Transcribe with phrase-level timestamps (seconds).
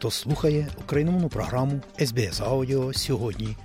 [0.00, 3.56] хто слухає україномовну програму СБС Аудіо сьогодні,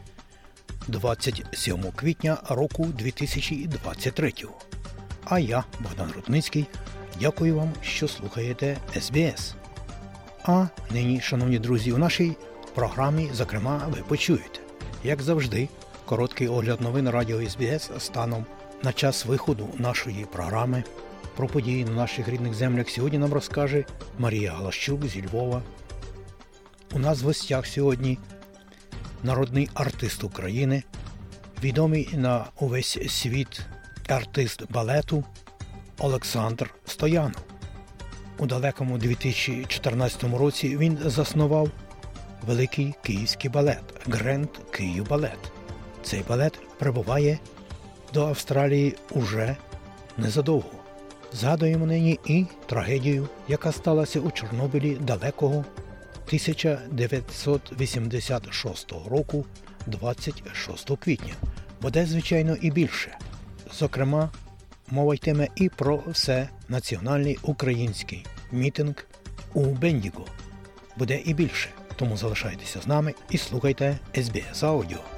[0.88, 4.34] 27 квітня року 2023.
[5.25, 6.66] А я, Богдан Рудницький,
[7.20, 9.55] дякую вам, що слухаєте СБС.
[10.44, 12.38] А нині, шановні друзі, у нашій
[12.73, 14.59] програмі, зокрема, ви почуєте,
[15.03, 15.70] як завжди,
[16.05, 18.45] короткий огляд новин радіо СБС станом
[18.83, 20.83] на час виходу нашої програми.
[21.36, 23.86] Про події на наших рідних землях сьогодні нам розкаже
[24.20, 25.61] Марія Галащук зі Львова.
[26.95, 28.17] У нас в гостях сьогодні
[29.23, 30.83] народний артист України,
[31.64, 33.61] відомий на увесь світ
[34.08, 35.23] артист балету
[36.00, 37.44] Олександр Стоянов.
[38.38, 41.70] У далекому 2014 році він заснував
[42.47, 45.52] великий київський балет Гренд Київ Балет.
[46.03, 47.39] Цей балет прибуває
[48.14, 49.55] до Австралії уже
[50.17, 50.72] незадовго.
[51.33, 55.66] Згадуємо нині і трагедію, яка сталася у Чорнобилі далекого
[56.25, 59.45] 1986 року,
[59.88, 61.33] 26 квітня.
[61.81, 63.17] Буде, звичайно, і більше.
[63.73, 64.30] Зокрема,
[64.88, 69.05] мова йтиме і про все національний український мітинг
[69.53, 70.25] у Бендіго.
[70.97, 71.69] Буде і більше.
[71.95, 75.14] Тому залишайтеся з нами і слухайте SBS Audio.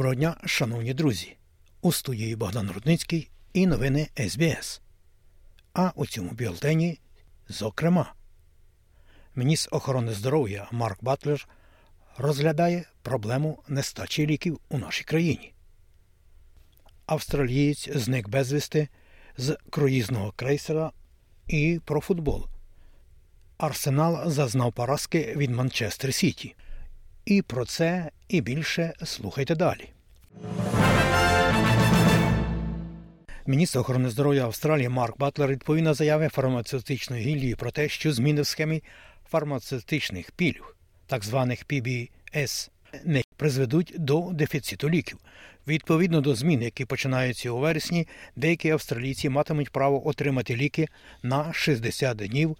[0.00, 1.36] Доброго дня, шановні друзі!
[1.80, 4.80] У студії Богдан Рудницький і новини SBS.
[5.72, 6.98] А у цьому бюлетені,
[7.48, 8.14] зокрема,
[9.34, 11.48] міністр охорони здоров'я Марк Батлер
[12.16, 15.52] розглядає проблему нестачі ліків у нашій країні.
[17.06, 18.88] Австралієць зник безвісти
[19.36, 20.92] з круїзного крейсера
[21.46, 22.46] і про футбол.
[23.58, 26.54] Арсенал зазнав поразки від Манчестер Сіті.
[27.24, 29.88] І про це і більше слухайте далі.
[33.46, 38.42] Міністр охорони здоров'я Австралії Марк Батлер відповів на заяви фармацевтичної гільдії про те, що зміни
[38.42, 38.82] в схемі
[39.30, 40.76] фармацевтичних пільг,
[41.06, 42.70] так званих PBS,
[43.04, 45.18] не призведуть до дефіциту ліків.
[45.66, 50.88] Відповідно до змін, які починаються у вересні, деякі австралійці матимуть право отримати ліки
[51.22, 52.56] на 60 днів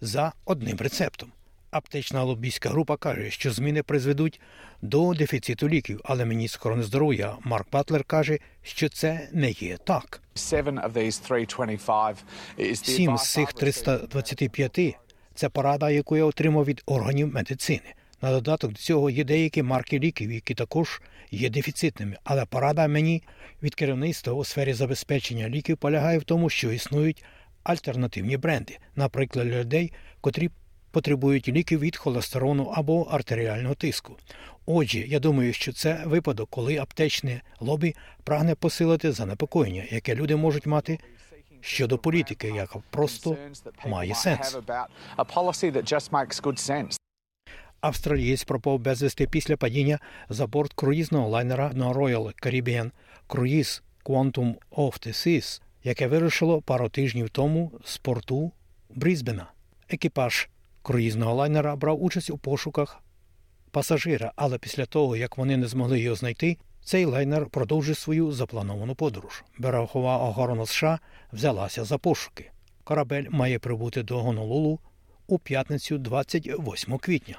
[0.00, 1.32] за одним рецептом.
[1.70, 4.40] Аптечна лобійська група каже, що зміни призведуть
[4.82, 10.22] до дефіциту ліків, але міністр охорони здоров'я Марк Батлер каже, що це не є так.
[12.74, 14.96] Сім з цих 325–
[15.34, 17.94] це порада, яку я отримав від органів медицини.
[18.22, 22.16] На додаток до цього є деякі марки ліків, які також є дефіцитними.
[22.24, 23.22] Але порада мені
[23.62, 27.24] від керівництва у сфері забезпечення ліків полягає в тому, що існують
[27.62, 30.50] альтернативні бренди, наприклад, для людей, котрі
[30.90, 34.16] потребують ліків від холестерону або артеріального тиску.
[34.66, 40.66] Отже, я думаю, що це випадок, коли аптечне лобі прагне посилити занепокоєння, яке люди можуть
[40.66, 40.98] мати
[41.60, 43.36] щодо політики, яка просто
[43.86, 44.58] має сенс.
[47.80, 52.90] Австралієць пропав безвісти після падіння за борт круїзного лайнера на Royal Caribbean
[53.28, 58.52] Cruise Quantum of the Seas, яке вирушило пару тижнів тому з порту
[58.90, 59.46] Брізбена.
[59.88, 60.48] Екіпаж
[60.82, 63.02] круїзного лайнера брав участь у пошуках
[63.70, 68.94] пасажира, але після того, як вони не змогли його знайти, цей лайнер продовжив свою заплановану
[68.94, 69.44] подорож.
[69.58, 70.98] Берегова охорона США
[71.32, 72.50] взялася за пошуки.
[72.84, 74.78] Корабель має прибути до Гонолулу
[75.26, 77.38] у п'ятницю 28 квітня.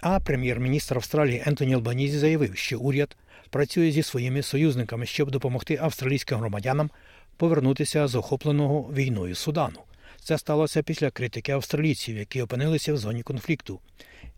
[0.00, 3.16] А прем'єр-міністр Австралії Ентоні Албанізі заявив, що уряд
[3.50, 6.90] працює зі своїми союзниками, щоб допомогти австралійським громадянам
[7.36, 9.80] повернутися з охопленого війною Судану.
[10.24, 13.80] Це сталося після критики австралійців, які опинилися в зоні конфлікту,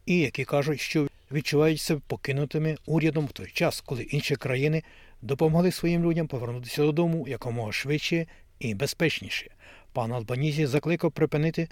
[0.06, 4.82] і які кажуть, що відчувають себе покинутими урядом в той час, коли інші країни
[5.22, 8.26] допомогли своїм людям повернутися додому якомога швидше
[8.58, 9.50] і безпечніше.
[9.92, 11.68] Пан Албанізі закликав припинити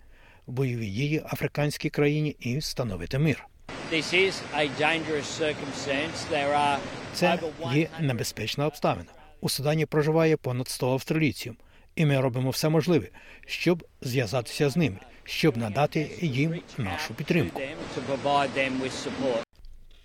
[0.47, 3.47] бойові дії африканській країні і встановити мир.
[7.15, 7.39] Це
[7.75, 9.11] є небезпечна обставина.
[9.41, 11.57] У Судані проживає понад 100 австралійців,
[11.96, 13.08] і ми робимо все можливе,
[13.46, 17.61] щоб зв'язатися з ними, щоб надати їм нашу підтримку.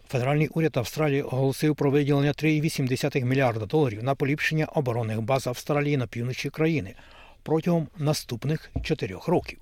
[0.08, 6.08] Федеральний уряд Австралії оголосив про виділення 3,8 мільярда доларів на поліпшення оборонних баз Австралії на
[6.08, 6.96] півночі країни
[7.44, 9.60] протягом наступних чотирьох років.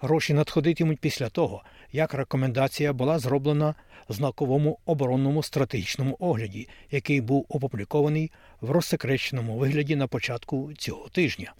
[0.00, 1.62] Гроші надходитимуть після того,
[1.92, 3.74] як рекомендація була зроблена
[4.08, 8.30] в знаковому оборонному стратегічному огляді, який був опублікований
[8.60, 11.52] в розсекреченому вигляді на початку цього тижня.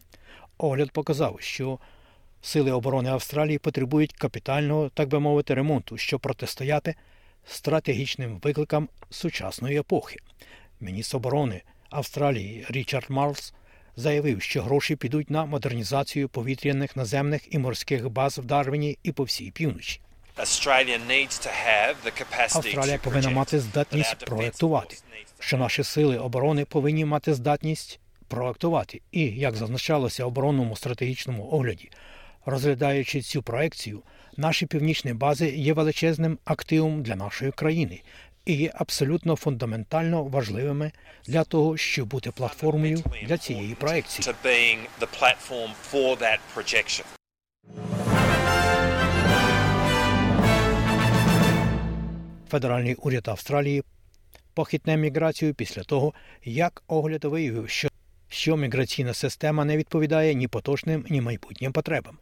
[0.59, 1.79] Огляд показав, що
[2.43, 6.95] сили оборони Австралії потребують капітального, так би мовити, ремонту, щоб протистояти
[7.47, 10.17] стратегічним викликам сучасної епохи.
[10.81, 13.55] Міністр оборони Австралії Річард Марлс
[13.99, 19.23] заявив, що гроші підуть на модернізацію повітряних наземних і морських баз в Дарвіні і по
[19.23, 20.01] всій півночі.
[22.57, 24.97] Австралія повинна мати здатність проектувати,
[25.39, 29.01] що наші сили оборони повинні мати здатність проектувати.
[29.13, 31.91] І, як зазначалося в оборонному стратегічному огляді,
[32.47, 34.03] розглядаючи цю проекцію,
[34.37, 38.01] наші північні бази є величезним активом для нашої країни
[38.49, 40.93] і є абсолютно фундаментально важливими
[41.27, 44.35] для того, щоб бути платформою для цієї проекції.
[52.51, 53.83] Федеральний уряд Австралії
[54.55, 57.89] похитне міграцію після того, як огляд виявив, що
[58.29, 62.19] що міграційна система не відповідає ні поточним, ні майбутнім потребам.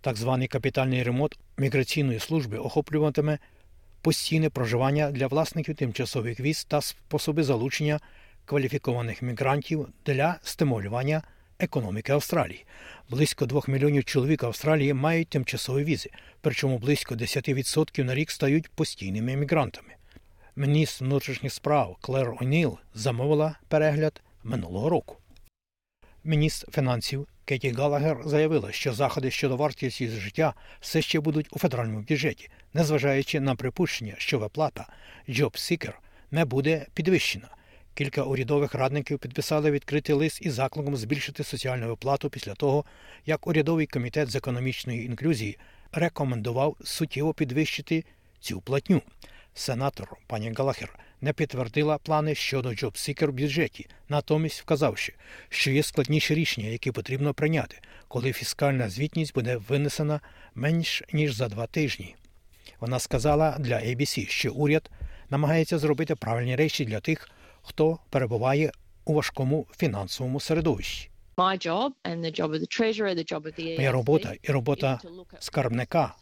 [0.00, 3.38] Так званий капітальний ремонт міграційної служби охоплюватиме
[4.06, 8.00] постійне проживання для власників тимчасових віз та способи залучення
[8.44, 11.22] кваліфікованих мігрантів для стимулювання
[11.58, 12.64] економіки Австралії.
[13.10, 16.10] Близько 2 мільйонів чоловік Австралії мають тимчасові візи,
[16.40, 19.94] причому близько 10% на рік стають постійними мігрантами.
[20.56, 25.16] Міністр внутрішніх справ Клер О'Ніл замовила перегляд минулого року.
[26.24, 32.04] Міністр фінансів Кеті Галагер заявила, що заходи щодо вартості життя все ще будуть у федеральному
[32.08, 34.86] бюджеті, незважаючи на припущення, що виплата
[35.28, 35.92] Job Seeker
[36.30, 37.48] не буде підвищена.
[37.94, 42.84] Кілька урядових радників підписали відкритий лист із закликом збільшити соціальну виплату після того,
[43.26, 45.58] як урядовий комітет з економічної інклюзії
[45.92, 48.04] рекомендував суттєво підвищити
[48.40, 49.02] цю платню.
[49.54, 55.12] Сенатор пані Галахер не підтвердила плани щодо JobSeeker в бюджеті, натомість вказавши,
[55.48, 57.78] що є складніші рішення, які потрібно прийняти,
[58.08, 60.20] коли фіскальна звітність буде винесена
[60.54, 62.14] менш ніж за два тижні.
[62.80, 64.90] Вона сказала для ABC, що уряд
[65.30, 67.30] намагається зробити правильні речі для тих,
[67.62, 68.72] хто перебуває
[69.04, 71.10] у важкому фінансовому середовищі.
[73.76, 75.00] Моя робота і робота
[75.38, 76.14] скарбника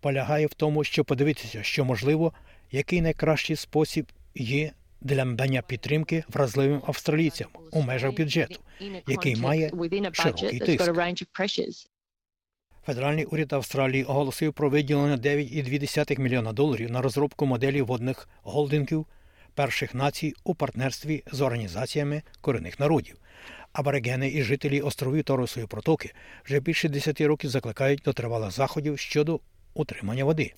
[0.00, 2.32] полягає в тому, щоб подивитися, що можливо,
[2.70, 8.60] який найкращий спосіб є для надання підтримки вразливим австралійцям у межах бюджету,
[9.06, 9.70] який має
[10.12, 10.92] широкий тиск.
[12.86, 19.06] Федеральний уряд Австралії оголосив про виділення 9,2 мільйона доларів на розробку моделі водних голдингів
[19.54, 23.16] перших націй у партнерстві з організаціями корінних народів.
[23.72, 26.12] Аборигени і жителі островів Торосої протоки
[26.44, 29.40] вже більше 10 років закликають до тривалих заходів щодо
[29.74, 30.52] утримання води.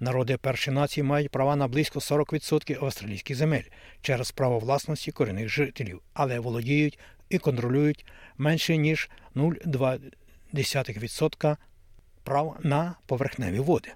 [0.00, 3.62] Народи першої нації мають права на близько 40% австралійських земель
[4.00, 6.98] через право власності корінних жителів, але володіють
[7.28, 8.06] і контролюють
[8.38, 11.56] менше ніж 0,2%
[12.22, 13.92] прав на поверхневі води.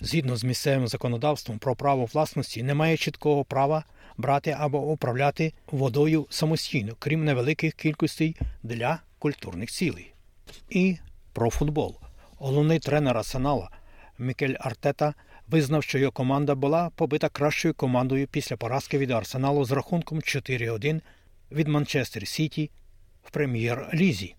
[0.00, 3.84] Згідно з місцевим законодавством про право власності, немає чіткого права
[4.16, 10.12] брати або управляти водою самостійно, крім невеликих кількостей для культурних цілей.
[10.70, 10.96] І
[11.32, 11.96] про футбол.
[12.36, 13.70] Головний тренер Арсенала
[14.18, 15.14] Мікель Артета
[15.50, 21.00] визнав, що його команда була побита кращою командою після поразки від Арсеналу з рахунком 4-1
[21.52, 22.70] від Манчестер Сіті
[23.22, 24.34] в прем'єр-лізі.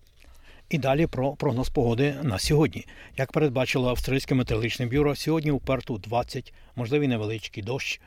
[0.70, 2.86] І далі про прогноз погоди на сьогодні.
[3.16, 8.00] Як передбачило австралійське метеорологічне бюро, сьогодні у Перту 20, можливий невеличкий дощ,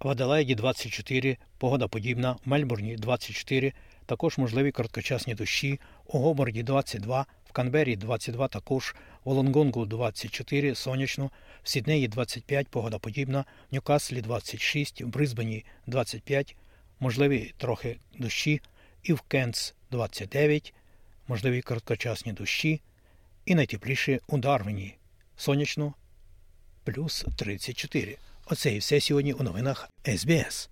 [0.00, 3.72] в Аделаїді 24, погода подібна, в Мельбурні 24,
[4.06, 11.30] також можливі короткочасні дощі, у Гоборді 22, в Канбері 22 також, у Лонгонгу 24, сонячно,
[11.62, 16.56] в Сіднеї 25, погода подібна, в Ньюкаслі 26, в Брисбені 25,
[17.00, 18.60] можливі трохи дощі,
[19.02, 20.74] і в Кенц 29,
[21.28, 22.80] можливі короткочасні дощі,
[23.46, 24.96] і найтепліше у Дарвіні,
[25.36, 25.94] сонячно,
[26.84, 28.16] плюс 34.
[28.46, 30.70] Оце і все сьогодні у новинах СБС.